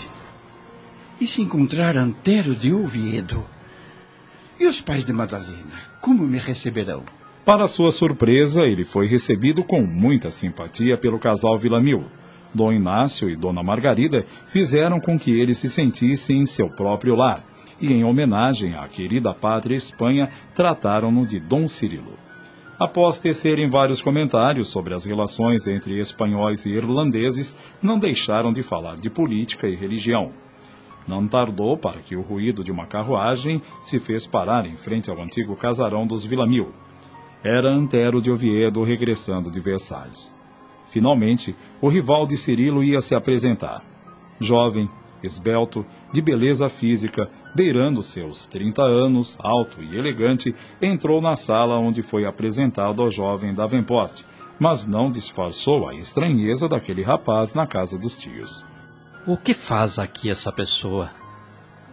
E 1.20 1.26
se 1.26 1.42
encontrar 1.42 1.96
Antero 1.96 2.54
de 2.54 2.72
Oviedo? 2.72 3.44
E 4.60 4.68
os 4.68 4.80
pais 4.80 5.04
de 5.04 5.12
Madalena, 5.12 5.74
como 6.00 6.24
me 6.24 6.38
receberão? 6.38 7.02
Para 7.44 7.66
sua 7.66 7.90
surpresa, 7.90 8.62
ele 8.62 8.84
foi 8.84 9.08
recebido 9.08 9.64
com 9.64 9.82
muita 9.82 10.30
simpatia 10.30 10.96
pelo 10.96 11.18
casal 11.18 11.58
Villamil 11.58 12.04
Dom 12.54 12.72
Inácio 12.72 13.28
e 13.30 13.36
Dona 13.36 13.62
Margarida 13.62 14.24
fizeram 14.46 14.98
com 15.00 15.18
que 15.18 15.30
ele 15.30 15.54
se 15.54 15.68
sentisse 15.68 16.32
em 16.32 16.44
seu 16.44 16.68
próprio 16.68 17.14
lar, 17.14 17.44
e 17.80 17.92
em 17.92 18.04
homenagem 18.04 18.74
à 18.74 18.86
querida 18.88 19.32
pátria 19.32 19.76
Espanha, 19.76 20.28
trataram-no 20.54 21.24
de 21.24 21.40
Dom 21.40 21.66
Cirilo. 21.66 22.18
Após 22.78 23.18
tecerem 23.18 23.68
vários 23.68 24.00
comentários 24.00 24.68
sobre 24.68 24.94
as 24.94 25.04
relações 25.04 25.66
entre 25.66 25.98
espanhóis 25.98 26.64
e 26.64 26.70
irlandeses, 26.70 27.56
não 27.82 27.98
deixaram 27.98 28.52
de 28.52 28.62
falar 28.62 28.96
de 28.96 29.10
política 29.10 29.68
e 29.68 29.76
religião. 29.76 30.32
Não 31.06 31.28
tardou 31.28 31.76
para 31.76 32.00
que 32.00 32.16
o 32.16 32.22
ruído 32.22 32.64
de 32.64 32.72
uma 32.72 32.86
carruagem 32.86 33.60
se 33.80 33.98
fez 33.98 34.26
parar 34.26 34.64
em 34.64 34.74
frente 34.74 35.10
ao 35.10 35.20
antigo 35.20 35.56
casarão 35.56 36.06
dos 36.06 36.24
Villamil. 36.24 36.72
Era 37.44 37.70
Antero 37.70 38.20
de 38.20 38.32
Oviedo 38.32 38.82
regressando 38.82 39.50
de 39.50 39.60
Versalhes. 39.60 40.39
Finalmente, 40.90 41.54
o 41.80 41.88
rival 41.88 42.26
de 42.26 42.36
Cirilo 42.36 42.82
ia 42.82 43.00
se 43.00 43.14
apresentar. 43.14 43.80
Jovem, 44.40 44.90
esbelto, 45.22 45.86
de 46.12 46.20
beleza 46.20 46.68
física, 46.68 47.30
beirando 47.54 48.02
seus 48.02 48.48
30 48.48 48.82
anos, 48.82 49.38
alto 49.40 49.80
e 49.80 49.96
elegante, 49.96 50.52
entrou 50.82 51.20
na 51.20 51.36
sala 51.36 51.78
onde 51.78 52.02
foi 52.02 52.26
apresentado 52.26 53.02
ao 53.02 53.10
jovem 53.10 53.54
Davenport, 53.54 54.22
mas 54.58 54.84
não 54.84 55.10
disfarçou 55.10 55.88
a 55.88 55.94
estranheza 55.94 56.68
daquele 56.68 57.02
rapaz 57.02 57.54
na 57.54 57.68
casa 57.68 57.96
dos 57.96 58.18
tios. 58.18 58.66
O 59.24 59.36
que 59.36 59.54
faz 59.54 59.96
aqui 59.96 60.28
essa 60.28 60.50
pessoa? 60.50 61.10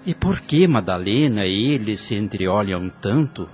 E 0.07 0.15
por 0.15 0.41
que 0.41 0.67
Madalena 0.67 1.45
e 1.45 1.73
ele 1.73 1.95
se 1.95 2.15
entreolham 2.15 2.89
tanto? 2.99 3.47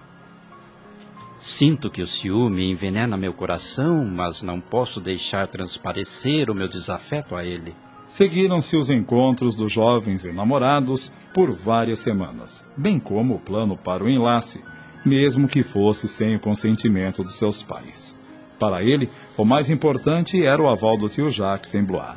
Sinto 1.46 1.90
que 1.90 2.02
o 2.02 2.08
ciúme 2.08 2.72
envenena 2.72 3.18
meu 3.18 3.34
coração, 3.34 4.06
mas 4.06 4.42
não 4.42 4.62
posso 4.62 5.02
deixar 5.02 5.46
transparecer 5.46 6.50
o 6.50 6.56
meu 6.56 6.70
desafeto 6.70 7.36
a 7.36 7.44
ele. 7.44 7.76
Seguiram-se 8.08 8.78
os 8.78 8.90
encontros 8.90 9.54
dos 9.54 9.70
jovens 9.70 10.24
enamorados 10.24 11.12
por 11.34 11.52
várias 11.52 12.00
semanas, 12.00 12.66
bem 12.78 12.98
como 12.98 13.36
o 13.36 13.40
plano 13.40 13.76
para 13.76 14.06
o 14.06 14.10
enlace, 14.10 14.62
mesmo 15.06 15.50
que 15.50 15.64
fosse 15.64 16.08
sem 16.08 16.34
o 16.34 16.40
consentimento 16.40 17.22
dos 17.22 17.36
seus 17.36 17.62
pais. 17.62 18.18
Para 18.58 18.82
ele, 18.82 19.10
o 19.36 19.44
mais 19.44 19.70
importante 19.70 20.46
era 20.46 20.64
o 20.64 20.70
aval 20.70 20.98
do 20.98 21.10
tio 21.10 21.28
Jacques 21.28 21.76
em 21.76 21.84
Blois. 21.84 22.16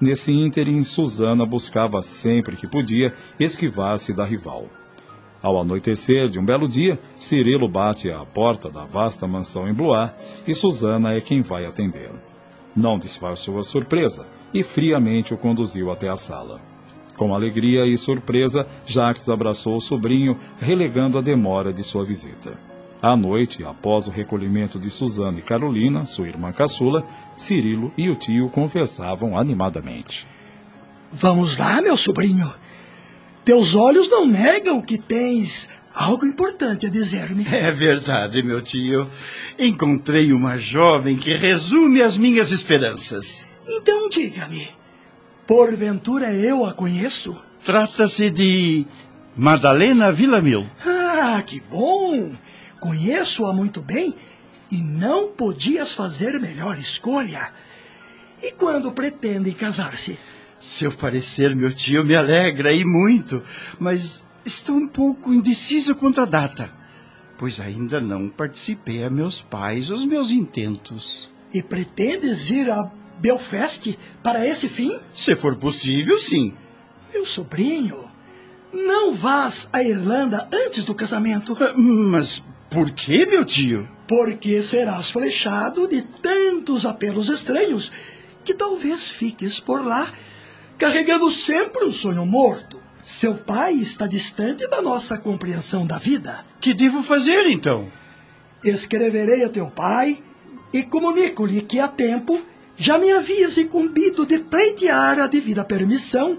Nesse 0.00 0.32
ínterim, 0.32 0.80
Susana 0.80 1.46
buscava 1.46 2.02
sempre 2.02 2.56
que 2.56 2.66
podia 2.66 3.14
esquivar-se 3.38 4.12
da 4.12 4.24
rival. 4.24 4.68
Ao 5.42 5.58
anoitecer 5.60 6.28
de 6.28 6.38
um 6.38 6.44
belo 6.44 6.66
dia, 6.66 6.98
Cirilo 7.14 7.68
bate 7.68 8.10
à 8.10 8.24
porta 8.24 8.68
da 8.68 8.84
vasta 8.84 9.26
mansão 9.26 9.68
em 9.68 9.72
Blois 9.72 10.10
e 10.46 10.52
Susana 10.52 11.12
é 11.12 11.20
quem 11.20 11.40
vai 11.40 11.64
atender. 11.64 12.10
Não 12.74 12.98
disfarçou 12.98 13.58
a 13.58 13.62
surpresa 13.62 14.26
e 14.52 14.62
friamente 14.62 15.32
o 15.32 15.38
conduziu 15.38 15.90
até 15.90 16.08
a 16.08 16.16
sala. 16.16 16.60
Com 17.16 17.34
alegria 17.34 17.84
e 17.84 17.96
surpresa, 17.96 18.66
Jacques 18.86 19.28
abraçou 19.28 19.74
o 19.74 19.80
sobrinho, 19.80 20.36
relegando 20.58 21.18
a 21.18 21.20
demora 21.20 21.72
de 21.72 21.82
sua 21.82 22.04
visita. 22.04 22.56
À 23.00 23.16
noite, 23.16 23.64
após 23.64 24.08
o 24.08 24.10
recolhimento 24.10 24.78
de 24.78 24.90
Susana 24.90 25.38
e 25.38 25.42
Carolina, 25.42 26.02
sua 26.02 26.28
irmã 26.28 26.52
caçula, 26.52 27.04
Cirilo 27.36 27.92
e 27.96 28.08
o 28.08 28.16
tio 28.16 28.48
conversavam 28.48 29.36
animadamente. 29.36 30.26
Vamos 31.12 31.56
lá, 31.56 31.80
meu 31.80 31.96
sobrinho. 31.96 32.52
Teus 33.44 33.74
olhos 33.74 34.10
não 34.10 34.26
negam 34.26 34.80
que 34.80 34.98
tens 34.98 35.68
algo 35.94 36.24
importante 36.26 36.86
a 36.86 36.90
dizer-me. 36.90 37.46
É 37.50 37.70
verdade, 37.70 38.42
meu 38.42 38.62
tio. 38.62 39.10
Encontrei 39.58 40.32
uma 40.32 40.56
jovem 40.56 41.16
que 41.16 41.34
resume 41.34 42.02
as 42.02 42.16
minhas 42.16 42.50
esperanças. 42.50 43.46
Então 43.66 44.08
diga-me, 44.08 44.68
porventura 45.46 46.32
eu 46.32 46.64
a 46.64 46.72
conheço? 46.72 47.36
Trata-se 47.64 48.30
de 48.30 48.86
Madalena 49.36 50.12
Villamil. 50.12 50.68
Ah, 50.86 51.42
que 51.44 51.60
bom! 51.60 52.32
Conheço-a 52.80 53.52
muito 53.52 53.82
bem 53.82 54.14
e 54.70 54.76
não 54.76 55.28
podias 55.28 55.92
fazer 55.92 56.38
melhor 56.40 56.78
escolha. 56.78 57.52
E 58.42 58.52
quando 58.52 58.92
pretendem 58.92 59.52
casar-se? 59.52 60.18
Seu 60.60 60.90
parecer, 60.90 61.54
meu 61.54 61.72
tio, 61.72 62.04
me 62.04 62.16
alegra 62.16 62.72
e 62.72 62.84
muito, 62.84 63.42
mas 63.78 64.24
estou 64.44 64.76
um 64.76 64.88
pouco 64.88 65.32
indeciso 65.32 65.94
quanto 65.94 66.20
à 66.20 66.24
data, 66.24 66.72
pois 67.36 67.60
ainda 67.60 68.00
não 68.00 68.28
participei 68.28 69.04
a 69.04 69.10
meus 69.10 69.40
pais 69.40 69.90
os 69.90 70.04
meus 70.04 70.30
intentos. 70.30 71.30
E 71.54 71.62
pretendes 71.62 72.50
ir 72.50 72.68
a 72.70 72.90
Belfast 73.20 73.96
para 74.22 74.46
esse 74.46 74.68
fim? 74.68 74.98
Se 75.12 75.36
for 75.36 75.56
possível, 75.56 76.18
sim. 76.18 76.54
Meu 77.12 77.24
sobrinho, 77.24 78.10
não 78.72 79.12
vás 79.12 79.68
à 79.72 79.82
Irlanda 79.82 80.48
antes 80.52 80.84
do 80.84 80.94
casamento. 80.94 81.56
Ah, 81.60 81.72
Mas 81.76 82.44
por 82.68 82.90
que, 82.90 83.24
meu 83.26 83.44
tio? 83.44 83.88
Porque 84.06 84.62
serás 84.62 85.10
flechado 85.10 85.86
de 85.86 86.02
tantos 86.02 86.84
apelos 86.84 87.28
estranhos 87.28 87.92
que 88.44 88.54
talvez 88.54 89.10
fiques 89.10 89.60
por 89.60 89.84
lá 89.84 90.12
carregando 90.78 91.28
sempre 91.30 91.84
um 91.84 91.92
sonho 91.92 92.24
morto. 92.24 92.80
Seu 93.02 93.34
pai 93.34 93.74
está 93.74 94.06
distante 94.06 94.68
da 94.68 94.80
nossa 94.80 95.18
compreensão 95.18 95.86
da 95.86 95.98
vida. 95.98 96.44
Que 96.60 96.72
devo 96.72 97.02
fazer, 97.02 97.46
então? 97.46 97.90
Escreverei 98.64 99.44
a 99.44 99.48
teu 99.48 99.70
pai 99.70 100.22
e 100.72 100.82
comunico-lhe 100.82 101.62
que 101.62 101.80
há 101.80 101.88
tempo 101.88 102.40
já 102.76 102.96
me 102.98 103.10
havias 103.10 103.58
incumbido 103.58 104.24
de 104.24 104.38
pleitear 104.38 105.18
a 105.18 105.26
devida 105.26 105.64
permissão 105.64 106.38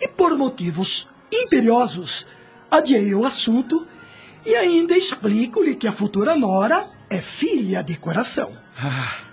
e, 0.00 0.06
por 0.06 0.36
motivos 0.36 1.08
imperiosos, 1.32 2.26
adiei 2.70 3.14
o 3.14 3.24
assunto 3.24 3.86
e 4.44 4.54
ainda 4.54 4.96
explico-lhe 4.96 5.74
que 5.74 5.88
a 5.88 5.92
futura 5.92 6.36
nora 6.36 6.88
é 7.10 7.20
filha 7.20 7.82
de 7.82 7.96
coração. 7.96 8.56
Ah, 8.78 9.24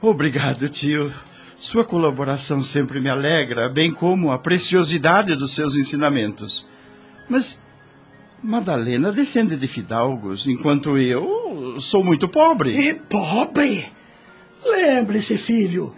obrigado, 0.00 0.68
tio. 0.68 1.12
Sua 1.58 1.84
colaboração 1.84 2.60
sempre 2.60 3.00
me 3.00 3.08
alegra, 3.10 3.68
bem 3.68 3.92
como 3.92 4.30
a 4.30 4.38
preciosidade 4.38 5.34
dos 5.34 5.56
seus 5.56 5.74
ensinamentos. 5.74 6.64
Mas 7.28 7.60
Madalena 8.40 9.10
descende 9.10 9.56
de 9.56 9.66
fidalgos, 9.66 10.46
enquanto 10.46 10.96
eu 10.96 11.80
sou 11.80 12.04
muito 12.04 12.28
pobre. 12.28 12.70
E 12.70 12.94
pobre? 12.94 13.90
Lembre-se, 14.64 15.36
filho, 15.36 15.96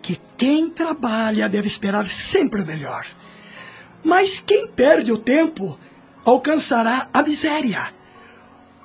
que 0.00 0.18
quem 0.34 0.70
trabalha 0.70 1.46
deve 1.46 1.68
esperar 1.68 2.06
sempre 2.06 2.62
o 2.62 2.66
melhor. 2.66 3.04
Mas 4.02 4.40
quem 4.40 4.66
perde 4.66 5.12
o 5.12 5.18
tempo 5.18 5.78
alcançará 6.24 7.10
a 7.12 7.22
miséria. 7.22 7.92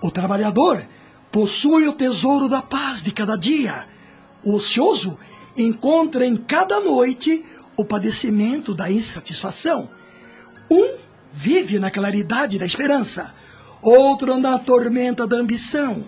O 0.04 0.12
trabalhador 0.12 0.86
possui 1.32 1.88
o 1.88 1.94
tesouro 1.94 2.50
da 2.50 2.62
paz 2.62 3.02
de 3.02 3.12
cada 3.14 3.38
dia. 3.38 3.88
O 4.44 4.56
ocioso 4.56 5.18
encontra 5.58 6.26
em 6.26 6.36
cada 6.36 6.80
noite 6.80 7.46
o 7.78 7.86
padecimento 7.86 8.74
da 8.74 8.92
insatisfação. 8.92 9.90
Um 10.70 10.98
vive 11.34 11.80
na 11.80 11.90
claridade 11.90 12.58
da 12.58 12.66
esperança, 12.66 13.34
outro 13.82 14.38
na 14.38 14.58
tormenta 14.60 15.26
da 15.26 15.38
ambição. 15.38 16.06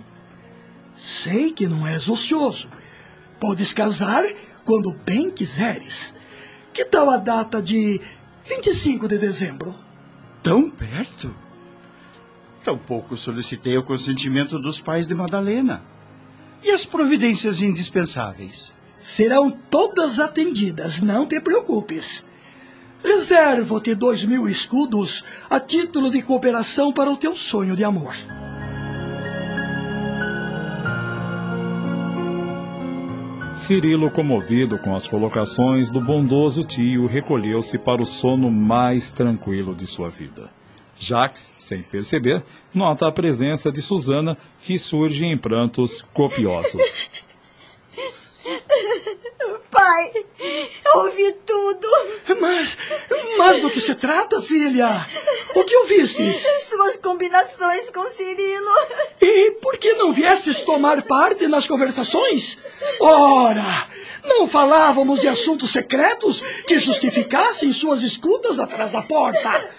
Sei 0.98 1.52
que 1.52 1.68
não 1.68 1.86
és 1.88 2.08
ocioso. 2.08 2.70
Podes 3.40 3.74
casar 3.74 4.24
quando 4.64 4.94
bem 5.06 5.30
quiseres. 5.30 6.14
Que 6.74 6.86
tal 6.86 7.10
a 7.10 7.18
data 7.18 7.62
de 7.62 8.00
25 8.46 9.08
de 9.08 9.18
dezembro? 9.18 9.74
Tão 10.42 10.70
perto? 10.70 11.34
Tampouco 12.64 13.18
solicitei 13.18 13.78
o 13.78 13.84
consentimento 13.84 14.58
dos 14.58 14.80
pais 14.80 15.06
de 15.08 15.14
Madalena. 15.14 15.84
E 16.64 16.72
as 16.72 16.86
providências 16.86 17.62
indispensáveis? 17.62 18.74
Serão 19.04 19.52
todas 19.52 20.18
atendidas, 20.18 21.02
não 21.02 21.28
te 21.28 21.38
preocupes. 21.42 22.26
Reservo-te 23.04 23.94
dois 23.94 24.24
mil 24.24 24.48
escudos 24.48 25.26
a 25.50 25.60
título 25.60 26.10
de 26.10 26.22
cooperação 26.22 26.90
para 26.94 27.12
o 27.12 27.18
teu 27.18 27.36
sonho 27.36 27.76
de 27.76 27.84
amor. 27.84 28.16
Cirilo, 33.52 34.10
comovido 34.10 34.80
com 34.80 34.96
as 34.96 35.06
colocações 35.06 35.92
do 35.92 36.00
bondoso 36.00 36.64
tio, 36.64 37.06
recolheu-se 37.06 37.78
para 37.78 38.02
o 38.02 38.06
sono 38.06 38.50
mais 38.50 39.12
tranquilo 39.12 39.76
de 39.76 39.86
sua 39.86 40.10
vida. 40.10 40.50
Jacques, 40.98 41.54
sem 41.58 41.84
perceber, 41.84 42.42
nota 42.74 43.06
a 43.06 43.12
presença 43.12 43.70
de 43.70 43.82
Susana, 43.82 44.38
que 44.62 44.80
surge 44.80 45.26
em 45.26 45.38
prantos 45.38 46.02
copiosos. 46.14 47.10
Pai, 49.84 50.14
eu 50.86 51.00
ouvi 51.02 51.34
tudo. 51.46 51.88
Mas, 52.40 52.78
mas 53.38 53.60
do 53.60 53.70
que 53.70 53.82
se 53.82 53.94
trata, 53.94 54.42
filha? 54.42 55.06
O 55.54 55.66
que 55.66 55.76
ouvistes? 55.76 56.38
Sua 56.38 56.78
suas 56.78 56.96
combinações 56.96 57.90
com 57.90 58.10
Cirilo. 58.10 58.72
E 59.20 59.52
por 59.62 59.78
que 59.78 59.94
não 59.96 60.14
viesses 60.14 60.62
tomar 60.62 61.02
parte 61.02 61.48
nas 61.48 61.68
conversações? 61.68 62.58
Ora, 63.02 63.90
não 64.24 64.48
falávamos 64.48 65.20
de 65.20 65.28
assuntos 65.28 65.72
secretos 65.72 66.42
que 66.66 66.80
justificassem 66.80 67.74
suas 67.74 68.04
escutas 68.04 68.60
atrás 68.60 68.94
da 68.94 69.02
porta. 69.02 69.70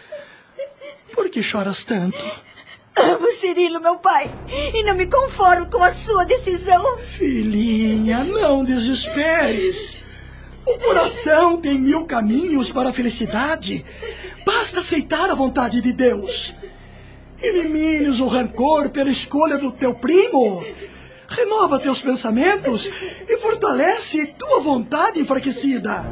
Por 1.14 1.30
que 1.30 1.42
choras 1.42 1.82
tanto? 1.82 2.22
Amo 2.96 3.30
Cirilo, 3.32 3.80
meu 3.80 3.96
pai, 3.96 4.32
e 4.48 4.84
não 4.84 4.94
me 4.94 5.06
conformo 5.06 5.66
com 5.66 5.82
a 5.82 5.90
sua 5.90 6.24
decisão. 6.24 6.96
Filhinha, 6.98 8.22
não 8.22 8.64
desesperes. 8.64 9.96
O 10.64 10.78
coração 10.78 11.60
tem 11.60 11.78
mil 11.78 12.04
caminhos 12.04 12.70
para 12.70 12.90
a 12.90 12.92
felicidade. 12.92 13.84
Basta 14.46 14.80
aceitar 14.80 15.28
a 15.28 15.34
vontade 15.34 15.82
de 15.82 15.92
Deus. 15.92 16.54
Elimines 17.42 18.20
o 18.20 18.28
rancor 18.28 18.88
pela 18.90 19.10
escolha 19.10 19.58
do 19.58 19.72
teu 19.72 19.94
primo. 19.94 20.64
Renova 21.28 21.80
teus 21.80 22.00
pensamentos 22.00 22.88
e 23.28 23.36
fortalece 23.38 24.34
tua 24.38 24.60
vontade 24.60 25.18
enfraquecida. 25.18 26.04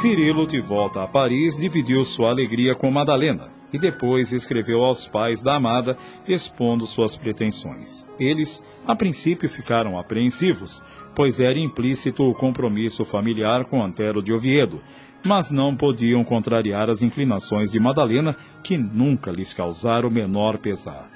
Cirilo, 0.00 0.46
de 0.46 0.60
volta 0.60 1.02
a 1.02 1.08
Paris, 1.08 1.58
dividiu 1.58 2.04
sua 2.04 2.30
alegria 2.30 2.72
com 2.72 2.88
Madalena 2.88 3.48
e 3.72 3.78
depois 3.80 4.32
escreveu 4.32 4.84
aos 4.84 5.08
pais 5.08 5.42
da 5.42 5.56
amada 5.56 5.98
expondo 6.28 6.86
suas 6.86 7.16
pretensões. 7.16 8.06
Eles, 8.16 8.62
a 8.86 8.94
princípio, 8.94 9.48
ficaram 9.48 9.98
apreensivos, 9.98 10.84
pois 11.16 11.40
era 11.40 11.58
implícito 11.58 12.22
o 12.22 12.32
compromisso 12.32 13.04
familiar 13.04 13.64
com 13.64 13.82
Antero 13.82 14.22
de 14.22 14.32
Oviedo, 14.32 14.80
mas 15.26 15.50
não 15.50 15.74
podiam 15.74 16.22
contrariar 16.22 16.88
as 16.88 17.02
inclinações 17.02 17.72
de 17.72 17.80
Madalena, 17.80 18.36
que 18.62 18.78
nunca 18.78 19.32
lhes 19.32 19.52
causaram 19.52 20.08
o 20.08 20.12
menor 20.12 20.58
pesar. 20.58 21.10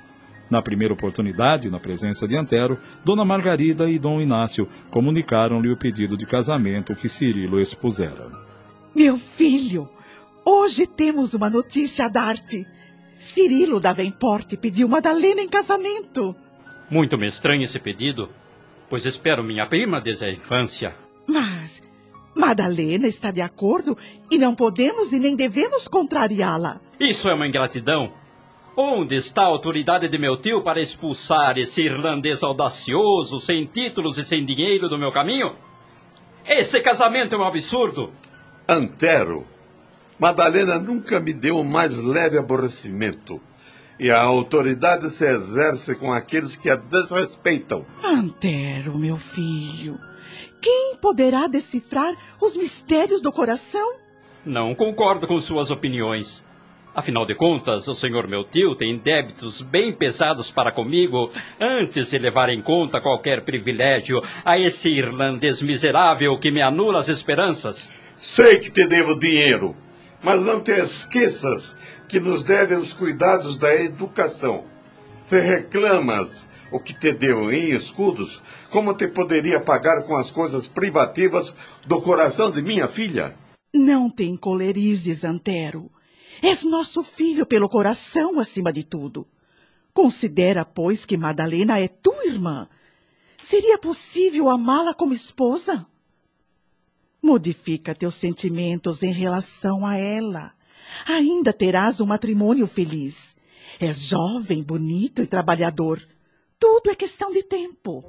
Na 0.51 0.61
primeira 0.61 0.93
oportunidade, 0.93 1.71
na 1.71 1.79
presença 1.79 2.27
de 2.27 2.37
Antero, 2.37 2.77
Dona 3.05 3.25
Margarida 3.25 3.89
e 3.89 3.97
Dom 3.97 4.21
Inácio 4.21 4.67
comunicaram-lhe 4.91 5.71
o 5.71 5.77
pedido 5.77 6.17
de 6.17 6.27
casamento 6.27 6.97
que 6.97 7.09
Cirilo 7.09 7.61
expusera. 7.61 8.42
Meu 8.95 9.17
filho, 9.17 9.89
Hoje 10.45 10.87
temos 10.87 11.35
uma 11.35 11.49
notícia 11.49 12.07
a 12.07 12.09
dar-te. 12.09 12.67
Cirilo 13.17 13.79
Davenport 13.79 14.57
pediu 14.57 14.89
Madalena 14.89 15.41
em 15.41 15.49
casamento. 15.49 16.35
Muito 16.91 17.17
me 17.17 17.27
estranha 17.27 17.65
esse 17.65 17.79
pedido, 17.79 18.29
pois 18.91 19.07
espero 19.07 19.45
minha 19.45 19.67
prima 19.67 20.01
desde 20.01 20.27
a 20.27 20.33
infância. 20.33 20.97
Mas 21.29 21.81
Madalena 22.37 23.07
está 23.07 23.31
de 23.31 23.41
acordo 23.41 23.97
e 24.29 24.37
não 24.37 24.55
podemos 24.55 25.13
e 25.13 25.21
nem 25.21 25.37
devemos 25.37 25.87
contrariá-la. 25.87 26.81
Isso 26.99 27.29
é 27.29 27.35
uma 27.35 27.47
ingratidão. 27.47 28.13
Onde 28.77 29.15
está 29.15 29.43
a 29.43 29.47
autoridade 29.47 30.09
de 30.09 30.19
meu 30.19 30.37
tio 30.37 30.63
para 30.63 30.81
expulsar 30.81 31.57
esse 31.57 31.83
irlandês 31.83 32.43
audacioso, 32.43 33.39
sem 33.39 33.65
títulos 33.67 34.19
e 34.19 34.25
sem 34.25 34.45
dinheiro 34.45 34.89
do 34.89 34.99
meu 34.99 35.13
caminho? 35.13 35.55
Esse 36.45 36.81
casamento 36.81 37.37
é 37.37 37.39
um 37.39 37.45
absurdo. 37.45 38.11
Antero, 38.73 39.47
Madalena 40.19 40.79
nunca 40.79 41.21
me 41.21 41.35
deu 41.35 41.59
o 41.59 41.64
mais 41.64 41.95
leve 42.02 42.38
aborrecimento. 42.38 43.38
E 44.00 44.11
a 44.11 44.23
autoridade 44.23 45.11
se 45.11 45.26
exerce 45.26 45.95
com 45.95 46.11
aqueles 46.11 46.57
que 46.57 46.71
a 46.71 46.76
desrespeitam. 46.76 47.85
Antero, 48.02 48.97
meu 48.97 49.19
filho, 49.19 50.00
quem 50.59 50.97
poderá 50.97 51.47
decifrar 51.47 52.14
os 52.41 52.57
mistérios 52.57 53.21
do 53.21 53.31
coração? 53.31 53.97
Não 54.43 54.75
concordo 54.75 55.26
com 55.26 55.38
suas 55.38 55.71
opiniões. 55.71 56.43
Afinal 56.95 57.26
de 57.26 57.35
contas, 57.35 57.87
o 57.88 57.95
senhor 57.95 58.26
meu 58.26 58.43
tio 58.43 58.75
tem 58.75 58.97
débitos 58.97 59.61
bem 59.61 59.95
pesados 59.95 60.50
para 60.50 60.73
comigo 60.73 61.31
antes 61.61 62.11
de 62.11 62.19
levar 62.19 62.49
em 62.49 62.62
conta 62.62 63.02
qualquer 63.02 63.45
privilégio 63.45 64.23
a 64.43 64.59
esse 64.59 64.88
irlandês 64.88 65.61
miserável 65.61 66.38
que 66.38 66.50
me 66.50 66.62
anula 66.62 67.00
as 67.00 67.09
esperanças. 67.09 67.93
Sei 68.25 68.61
que 68.61 68.71
te 68.71 68.87
devo 68.87 69.16
dinheiro, 69.16 69.75
mas 70.23 70.40
não 70.40 70.61
te 70.61 70.70
esqueças 70.70 71.75
que 72.09 72.20
nos 72.20 72.44
devem 72.44 72.79
os 72.79 72.92
cuidados 72.92 73.59
da 73.59 73.75
educação. 73.75 74.64
Se 75.29 75.40
reclamas 75.40 76.47
o 76.70 76.79
que 76.79 76.94
te 76.94 77.12
deu 77.12 77.51
em 77.51 77.70
escudos, 77.70 78.40
como 78.70 78.94
te 78.94 79.09
poderia 79.09 79.59
pagar 79.59 80.05
com 80.05 80.16
as 80.16 80.31
coisas 80.31 80.68
privativas 80.68 81.53
do 81.85 82.01
coração 82.01 82.49
de 82.49 82.62
minha 82.62 82.87
filha? 82.87 83.37
Não 83.75 84.09
te 84.09 84.23
encolerizes, 84.23 85.25
Antero. 85.25 85.90
És 86.40 86.62
nosso 86.62 87.03
filho 87.03 87.44
pelo 87.44 87.68
coração 87.68 88.38
acima 88.38 88.73
de 88.73 88.85
tudo. 88.85 89.27
Considera, 89.92 90.64
pois, 90.64 91.05
que 91.05 91.16
Madalena 91.16 91.81
é 91.81 91.88
tua 91.88 92.25
irmã. 92.25 92.68
Seria 93.37 93.77
possível 93.79 94.49
amá-la 94.49 94.94
como 94.94 95.12
esposa? 95.12 95.85
Modifica 97.23 97.95
teus 97.95 98.15
sentimentos 98.15 99.03
em 99.03 99.13
relação 99.13 99.87
a 99.87 99.97
ela. 99.97 100.53
Ainda 101.07 101.53
terás 101.53 102.01
um 102.01 102.07
matrimônio 102.07 102.67
feliz. 102.67 103.37
És 103.79 104.03
jovem, 104.03 104.63
bonito 104.63 105.23
e 105.23 105.27
trabalhador. 105.27 106.03
Tudo 106.59 106.91
é 106.91 106.95
questão 106.95 107.33
de 107.33 107.43
tempo. 107.43 108.05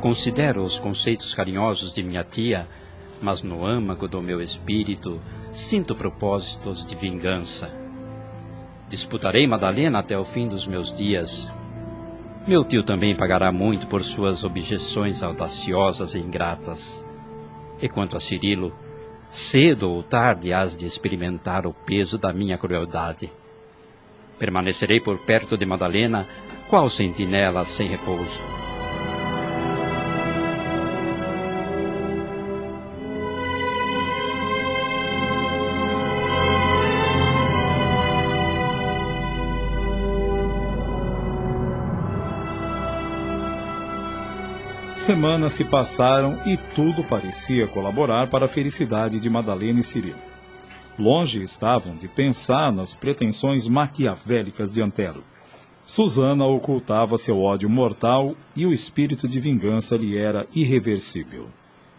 Considero 0.00 0.62
os 0.62 0.78
conceitos 0.78 1.34
carinhosos 1.34 1.92
de 1.92 2.02
minha 2.02 2.24
tia, 2.24 2.68
mas 3.20 3.42
no 3.42 3.64
âmago 3.64 4.08
do 4.08 4.20
meu 4.20 4.40
espírito 4.40 5.20
sinto 5.52 5.94
propósitos 5.94 6.84
de 6.84 6.96
vingança. 6.96 7.70
Disputarei 8.88 9.46
Madalena 9.46 10.00
até 10.00 10.18
o 10.18 10.24
fim 10.24 10.48
dos 10.48 10.66
meus 10.66 10.92
dias, 10.92 11.52
meu 12.46 12.64
tio 12.64 12.82
também 12.82 13.16
pagará 13.16 13.52
muito 13.52 13.86
por 13.86 14.02
suas 14.02 14.44
objeções 14.44 15.22
audaciosas 15.22 16.14
e 16.14 16.18
ingratas. 16.18 17.06
E 17.80 17.88
quanto 17.88 18.16
a 18.16 18.20
Cirilo, 18.20 18.72
cedo 19.28 19.90
ou 19.90 20.02
tarde 20.02 20.52
hás 20.52 20.76
de 20.76 20.84
experimentar 20.84 21.66
o 21.66 21.72
peso 21.72 22.18
da 22.18 22.32
minha 22.32 22.58
crueldade. 22.58 23.32
Permanecerei 24.38 25.00
por 25.00 25.18
perto 25.18 25.56
de 25.56 25.64
Madalena, 25.64 26.26
qual 26.68 26.90
sentinela 26.90 27.64
sem 27.64 27.86
repouso. 27.86 28.61
Semanas 45.02 45.54
se 45.54 45.64
passaram 45.64 46.38
e 46.46 46.56
tudo 46.76 47.02
parecia 47.02 47.66
colaborar 47.66 48.30
para 48.30 48.44
a 48.44 48.48
felicidade 48.48 49.18
de 49.18 49.28
Madalena 49.28 49.80
e 49.80 49.82
Cirilo. 49.82 50.20
Longe 50.96 51.42
estavam 51.42 51.96
de 51.96 52.06
pensar 52.06 52.70
nas 52.70 52.94
pretensões 52.94 53.68
maquiavélicas 53.68 54.72
de 54.72 54.80
Antero. 54.80 55.24
Susana 55.82 56.46
ocultava 56.46 57.18
seu 57.18 57.40
ódio 57.40 57.68
mortal 57.68 58.36
e 58.54 58.64
o 58.64 58.72
espírito 58.72 59.26
de 59.26 59.40
vingança 59.40 59.96
lhe 59.96 60.16
era 60.16 60.46
irreversível. 60.54 61.48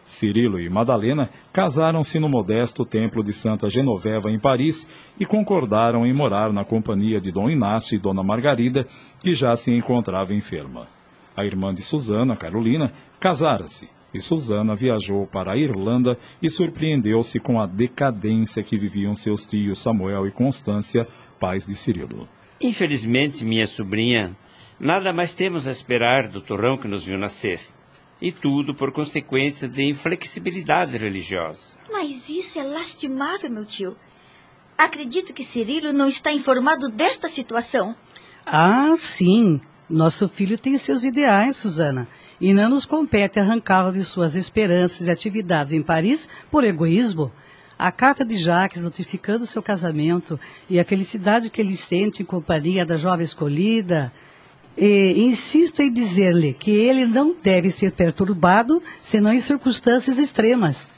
Cirilo 0.06 0.58
e 0.58 0.70
Madalena 0.70 1.30
casaram-se 1.52 2.18
no 2.20 2.30
modesto 2.30 2.86
templo 2.86 3.22
de 3.22 3.34
Santa 3.34 3.70
Genoveva 3.70 4.32
em 4.32 4.40
Paris 4.40 4.88
e 5.20 5.26
concordaram 5.26 6.06
em 6.06 6.14
morar 6.14 6.54
na 6.54 6.64
companhia 6.64 7.20
de 7.20 7.34
Dom 7.34 7.50
Inácio 7.50 7.98
e 7.98 8.00
Dona 8.00 8.24
Margarida, 8.24 8.88
que 9.22 9.36
já 9.36 9.54
se 9.58 9.72
encontrava 9.72 10.34
enferma. 10.34 10.88
A 11.36 11.46
irmã 11.46 11.74
de 11.74 11.82
Susana, 11.82 12.36
Carolina, 12.36 12.94
casara-se 13.20 13.90
e 14.14 14.22
Susana 14.22 14.76
viajou 14.76 15.26
para 15.26 15.54
a 15.54 15.58
Irlanda 15.58 16.18
e 16.42 16.50
surpreendeu-se 16.50 17.40
com 17.40 17.60
a 17.60 17.66
decadência 17.66 18.64
que 18.64 18.78
viviam 18.78 19.16
seus 19.16 19.46
tios 19.46 19.80
Samuel 19.80 20.28
e 20.28 20.32
Constância, 20.32 21.08
pais 21.40 21.66
de 21.66 21.76
Cirilo. 21.76 22.30
Infelizmente, 22.62 23.44
minha 23.44 23.66
sobrinha, 23.66 24.38
nada 24.80 25.12
mais 25.12 25.34
temos 25.34 25.68
a 25.68 25.72
esperar 25.72 26.28
do 26.28 26.40
torrão 26.40 26.78
que 26.78 26.88
nos 26.88 27.04
viu 27.04 27.18
nascer. 27.18 27.60
E 28.22 28.32
tudo 28.32 28.74
por 28.74 28.94
consequência 28.94 29.68
de 29.68 29.84
inflexibilidade 29.84 30.96
religiosa. 30.96 31.76
Mas 31.92 32.30
isso 32.30 32.58
é 32.60 32.64
lastimável, 32.64 33.50
meu 33.50 33.66
tio. 33.66 33.98
Acredito 34.78 35.34
que 35.34 35.44
Cirilo 35.44 35.92
não 35.92 36.08
está 36.08 36.32
informado 36.32 36.88
desta 36.90 37.28
situação. 37.28 37.96
Ah, 38.46 38.94
sim. 38.96 39.60
Nosso 39.90 40.30
filho 40.30 40.58
tem 40.58 40.78
seus 40.78 41.04
ideais, 41.04 41.58
Susana, 41.58 42.08
e 42.40 42.54
não 42.54 42.70
nos 42.70 42.86
compete 42.86 43.40
arrancá-lo 43.40 43.92
de 43.92 44.04
suas 44.04 44.36
esperanças 44.36 45.08
e 45.08 45.12
atividades 45.12 45.74
em 45.74 45.82
Paris 45.82 46.28
por 46.50 46.64
egoísmo. 46.64 47.32
A 47.78 47.92
carta 47.92 48.24
de 48.24 48.36
Jacques 48.36 48.84
notificando 48.84 49.46
seu 49.46 49.62
casamento 49.62 50.40
e 50.70 50.80
a 50.80 50.86
felicidade 50.86 51.50
que 51.50 51.60
ele 51.60 51.76
sente 51.76 52.22
em 52.22 52.26
companhia 52.26 52.86
da 52.86 52.96
jovem 52.96 53.26
escolhida 53.26 54.14
E 54.78 55.14
insisto 55.18 55.82
em 55.82 55.92
dizer-lhe 55.92 56.54
que 56.54 56.72
ele 56.72 57.06
não 57.06 57.36
deve 57.36 57.70
ser 57.70 57.92
perturbado, 57.92 58.82
senão 59.00 59.32
em 59.32 59.40
circunstâncias 59.40 60.18
extremas. 60.18 60.92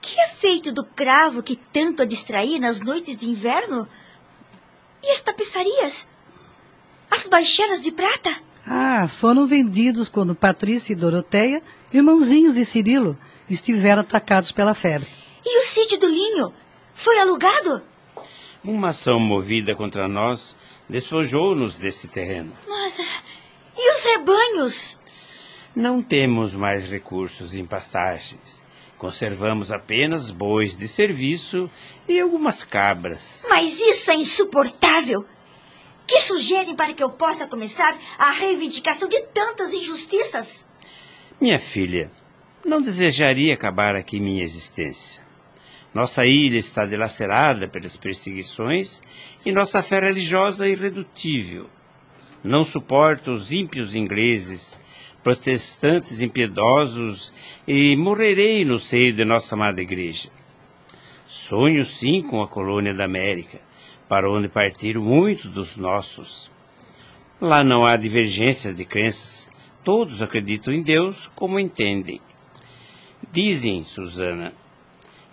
Que 0.00 0.18
é 0.20 0.26
feito 0.26 0.72
do 0.72 0.84
cravo 0.84 1.42
que 1.42 1.56
tanto 1.56 2.02
a 2.02 2.06
distraía 2.06 2.58
nas 2.58 2.80
noites 2.80 3.16
de 3.16 3.30
inverno? 3.30 3.86
E 5.02 5.12
as 5.12 5.20
tapeçarias? 5.20 6.08
As 7.14 7.26
baixelas 7.26 7.82
de 7.82 7.92
prata? 7.92 8.34
Ah, 8.66 9.06
foram 9.06 9.46
vendidos 9.46 10.08
quando 10.08 10.34
Patrícia 10.34 10.94
e 10.94 10.96
Doroteia, 10.96 11.62
irmãozinhos 11.92 12.54
de 12.54 12.64
Cirilo, 12.64 13.18
estiveram 13.50 14.00
atacados 14.00 14.50
pela 14.50 14.72
febre. 14.72 15.10
E 15.44 15.58
o 15.58 15.62
sítio 15.62 15.98
do 15.98 16.08
linho? 16.08 16.54
Foi 16.94 17.18
alugado? 17.18 17.82
Uma 18.64 18.88
ação 18.88 19.20
movida 19.20 19.76
contra 19.76 20.08
nós 20.08 20.56
despojou-nos 20.88 21.76
desse 21.76 22.08
terreno. 22.08 22.54
Mas. 22.66 22.98
E 23.76 23.92
os 23.92 24.04
rebanhos? 24.06 24.98
Não 25.76 26.00
temos 26.00 26.54
mais 26.54 26.90
recursos 26.90 27.54
em 27.54 27.66
pastagens. 27.66 28.62
Conservamos 28.96 29.70
apenas 29.70 30.30
bois 30.30 30.78
de 30.78 30.88
serviço 30.88 31.70
e 32.08 32.18
algumas 32.18 32.64
cabras. 32.64 33.44
Mas 33.50 33.78
isso 33.80 34.10
é 34.10 34.14
insuportável. 34.14 35.26
Que 36.06 36.20
sugerem 36.20 36.74
para 36.74 36.92
que 36.92 37.02
eu 37.02 37.10
possa 37.10 37.46
começar 37.46 37.96
a 38.18 38.30
reivindicação 38.30 39.08
de 39.08 39.20
tantas 39.26 39.72
injustiças? 39.72 40.66
Minha 41.40 41.58
filha, 41.58 42.10
não 42.64 42.80
desejaria 42.80 43.54
acabar 43.54 43.96
aqui 43.96 44.20
minha 44.20 44.42
existência. 44.42 45.22
Nossa 45.94 46.24
ilha 46.24 46.58
está 46.58 46.86
dilacerada 46.86 47.68
pelas 47.68 47.96
perseguições 47.96 49.02
e 49.44 49.52
nossa 49.52 49.82
fé 49.82 50.00
religiosa 50.00 50.66
é 50.66 50.70
irredutível. 50.70 51.68
Não 52.42 52.64
suporto 52.64 53.32
os 53.32 53.52
ímpios 53.52 53.94
ingleses, 53.94 54.76
protestantes 55.22 56.20
impiedosos 56.20 57.34
e 57.66 57.94
morrerei 57.96 58.64
no 58.64 58.78
seio 58.78 59.12
de 59.12 59.24
nossa 59.24 59.54
amada 59.54 59.82
igreja. 59.82 60.30
Sonho 61.26 61.84
sim 61.84 62.22
com 62.22 62.42
a 62.42 62.48
colônia 62.48 62.94
da 62.94 63.04
América, 63.04 63.60
para 64.12 64.30
onde 64.30 64.46
partiram 64.46 65.00
muitos 65.00 65.50
dos 65.50 65.78
nossos. 65.78 66.50
Lá 67.40 67.64
não 67.64 67.86
há 67.86 67.96
divergências 67.96 68.76
de 68.76 68.84
crenças, 68.84 69.48
todos 69.82 70.20
acreditam 70.20 70.74
em 70.74 70.82
Deus 70.82 71.32
como 71.34 71.58
entendem. 71.58 72.20
Dizem, 73.32 73.82
Susana, 73.82 74.52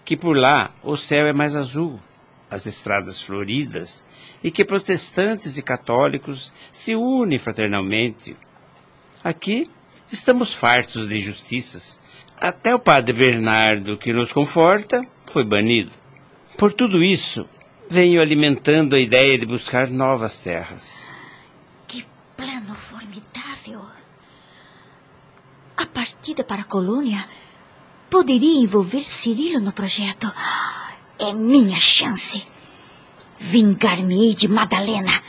que 0.06 0.16
por 0.16 0.38
lá 0.38 0.74
o 0.82 0.96
céu 0.96 1.28
é 1.28 1.34
mais 1.34 1.58
azul, 1.58 2.00
as 2.50 2.68
estradas 2.68 3.22
floridas, 3.22 4.06
e 4.42 4.50
que 4.50 4.64
protestantes 4.64 5.58
e 5.58 5.62
católicos 5.62 6.54
se 6.72 6.96
unem 6.96 7.38
fraternalmente. 7.38 8.34
Aqui 9.22 9.70
estamos 10.10 10.54
fartos 10.54 11.06
de 11.06 11.18
injustiças. 11.18 12.00
Até 12.38 12.74
o 12.74 12.80
padre 12.80 13.12
Bernardo, 13.12 13.98
que 13.98 14.14
nos 14.14 14.32
conforta, 14.32 15.02
foi 15.30 15.44
banido. 15.44 15.92
Por 16.58 16.72
tudo 16.72 17.04
isso, 17.04 17.46
venho 17.90 18.22
alimentando 18.22 18.96
a 18.96 19.00
ideia 19.00 19.38
de 19.38 19.48
buscar 19.48 19.90
novas 19.90 20.40
terras. 20.40 21.08
Que 21.88 22.06
plano 22.38 22.76
formidável! 22.76 23.82
A 25.76 25.86
partida 25.88 26.44
para 26.44 26.62
a 26.62 26.66
colônia 26.66 27.28
poderia 28.10 28.62
envolver 28.62 29.04
Cirilo 29.04 29.60
no 29.60 29.72
projeto. 29.72 30.32
É 31.18 31.34
minha 31.34 31.80
chance. 31.80 32.46
Vingar-me-ei 33.40 34.36
de 34.36 34.48
Madalena, 34.48 35.24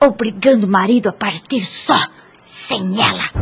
obrigando 0.00 0.66
o 0.66 0.70
marido 0.70 1.08
a 1.08 1.12
partir 1.12 1.60
só, 1.60 1.98
sem 2.44 3.00
ela. 3.00 3.41